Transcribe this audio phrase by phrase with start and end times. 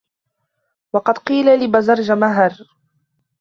[0.93, 2.57] وَقَدْ قِيلَ لِبَزَرْجَمْهَرَ